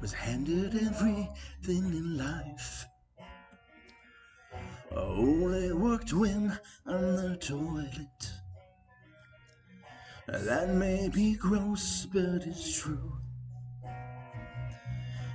was 0.00 0.12
handed 0.12 0.74
everything 0.74 1.28
in 1.68 2.16
life. 2.16 2.86
Only 4.90 5.72
worked 5.72 6.12
when 6.12 6.58
on 6.86 7.16
the 7.16 7.36
toilet. 7.36 8.30
That 10.26 10.70
may 10.70 11.08
be 11.08 11.34
gross, 11.34 12.06
but 12.06 12.46
it's 12.46 12.80
true. 12.80 13.12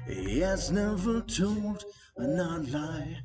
He 0.08 0.40
has 0.40 0.72
never 0.72 1.22
told 1.22 1.84
a 2.18 2.28
not 2.28 2.68
lie. 2.70 3.18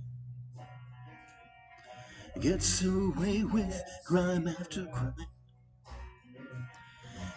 Gets 2.41 2.84
away 2.84 3.45
with 3.45 3.82
crime 4.04 4.48
after 4.48 4.86
crime. 4.86 5.14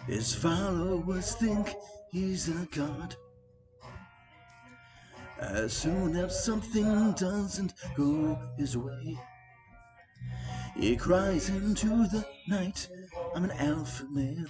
His 0.06 0.34
followers 0.34 1.34
think 1.34 1.74
he's 2.10 2.48
a 2.48 2.66
god. 2.70 3.16
As 5.50 5.72
soon 5.72 6.16
as 6.16 6.44
something 6.44 7.12
doesn't 7.12 7.74
go 7.96 8.38
his 8.56 8.76
way, 8.76 9.18
he 10.76 10.96
cries 10.96 11.48
into 11.48 11.88
the 12.08 12.24
night, 12.48 12.88
I'm 13.34 13.44
an 13.44 13.50
alpha 13.52 14.04
male. 14.10 14.46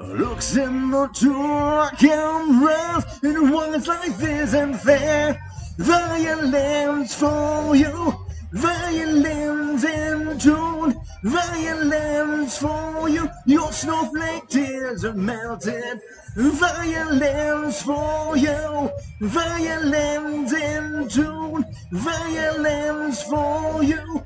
Looks 0.00 0.56
in 0.56 0.90
the 0.90 1.06
door, 1.08 1.90
cameras, 1.98 3.04
and 3.22 3.52
ones 3.52 3.88
like 3.88 4.16
this 4.18 4.52
and 4.54 4.74
there. 4.76 5.40
Violence 5.78 7.14
for 7.14 7.74
you, 7.74 8.14
violence 8.52 9.84
in 9.84 10.38
tune, 10.38 10.93
violence 11.24 12.58
for 12.58 13.08
you. 13.08 13.28
Your 13.46 13.72
snowflake 13.72 14.48
tears 14.48 15.04
are 15.04 15.14
melted. 15.14 16.00
Violence 16.36 17.82
for 17.82 18.36
you, 18.36 18.90
violence 19.20 20.52
in 20.52 21.08
tune, 21.08 21.64
violence 21.92 23.22
for 23.22 23.82
you. 23.82 24.22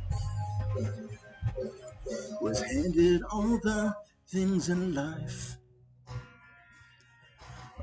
Was 2.41 2.63
handed 2.63 3.23
all 3.31 3.59
the 3.63 3.95
things 4.29 4.69
in 4.69 4.95
life. 4.95 5.57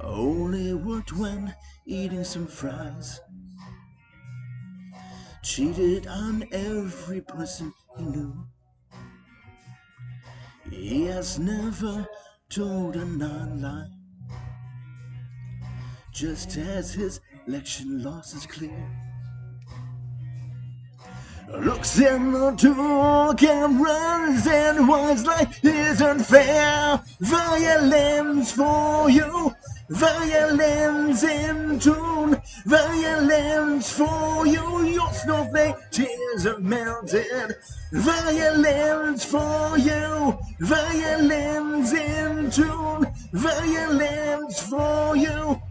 Only 0.01 0.73
worked 0.73 1.13
when 1.13 1.53
eating 1.85 2.23
some 2.23 2.47
fries. 2.47 3.21
Cheated 5.43 6.07
on 6.07 6.43
every 6.51 7.21
person 7.21 7.73
he 7.97 8.03
knew. 8.03 8.47
He 10.75 11.05
has 11.05 11.39
never 11.39 12.05
told 12.49 12.97
a 12.97 13.05
non-lie. 13.05 13.87
Just 16.11 16.57
as 16.57 16.93
his 16.93 17.21
election 17.47 18.03
loss 18.03 18.33
is 18.33 18.45
clear. 18.45 18.91
Looks 21.49 21.97
in 21.99 22.33
the 22.33 22.51
two 22.51 23.33
cameras 23.37 24.45
and 24.47 24.87
one's 24.87 25.25
like 25.25 25.63
is 25.63 26.01
unfair. 26.01 27.01
Violence 27.21 28.51
for 28.51 29.09
you, 29.09 29.54
violence 29.89 31.23
in 31.23 31.79
tune, 31.79 32.41
violence 32.65 33.91
for 33.91 34.47
you. 34.47 34.85
Your 34.85 35.11
snowflake 35.13 35.75
tears 35.91 36.45
are 36.45 36.59
melted. 36.59 37.55
Violence 37.91 39.25
for 39.25 39.77
you, 39.77 40.37
violence 40.59 41.93
in 41.93 42.51
tune, 42.51 43.05
violence 43.31 44.61
for 44.61 45.15
you. 45.15 45.61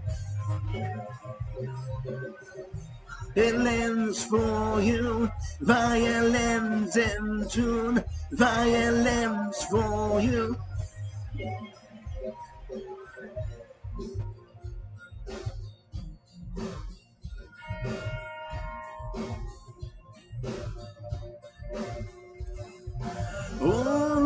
Violence 3.35 4.25
for 4.25 4.81
you, 4.81 5.29
violence 5.61 6.97
in 6.97 7.49
tune, 7.49 8.05
violence 8.31 9.65
for 9.65 10.21
you. 10.21 10.57
Oh, 13.97 14.11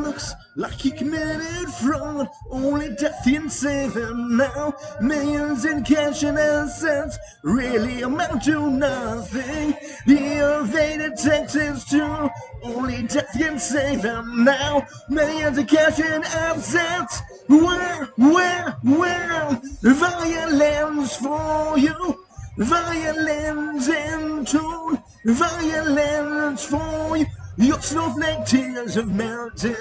looks 0.05 0.35
like 0.57 0.73
he 0.73 0.91
committed 0.91 1.69
fraud. 1.75 2.29
Only 2.51 2.95
death 2.95 3.21
can 3.25 3.51
save 3.51 3.95
him 3.95 4.39
now. 4.39 4.73
Millions 5.03 5.67
in 5.67 5.85
cash 5.85 6.23
and 6.23 6.39
assets 6.39 7.19
really 7.45 8.01
amount 8.03 8.45
to 8.45 8.71
nothing. 8.71 9.75
He 10.07 10.17
evaded 10.17 11.17
taxes 11.17 11.85
too. 11.85 12.31
Only 12.63 13.03
death 13.03 13.31
can 13.37 13.59
save 13.59 14.03
him 14.03 14.45
now. 14.45 14.87
Millions 15.11 15.59
in 15.59 15.67
cash 15.67 16.01
and 16.01 16.25
assets. 16.25 17.21
Where, 17.49 18.05
where, 18.17 18.77
where? 18.83 19.61
Violence 19.83 21.17
for 21.17 21.79
you. 21.79 22.25
Violence 22.59 23.89
in 23.89 24.45
tune. 24.45 25.03
Violence 25.25 26.67
for 26.67 27.17
you. 27.17 27.27
Your 27.57 27.81
snowflake 27.81 28.45
tears 28.45 28.95
have 28.97 29.15
melted. 29.15 29.77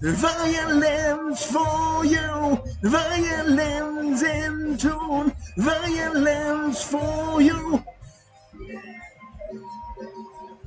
Violence 0.00 1.44
for 1.50 2.04
you. 2.04 2.58
Violence 2.82 4.22
in 4.22 4.76
tune. 4.78 5.32
Violence 5.56 6.84
for 6.84 7.42
you. 7.42 7.84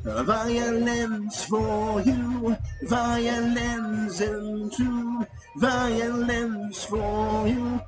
Violence 0.04 1.46
for 1.46 2.02
you. 2.02 2.56
Violence 2.84 4.22
in. 4.22 5.26
Violence 5.58 6.84
for 6.86 7.48
you. 7.48 7.82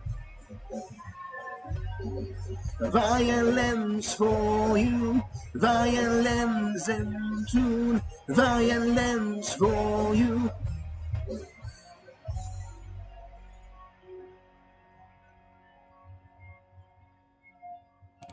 Violence 2.79 4.13
for 4.13 4.77
you, 4.77 5.23
violence 5.55 6.89
in 6.89 7.45
tune, 7.49 8.01
violence 8.27 9.53
for 9.53 10.13
you. 10.13 10.51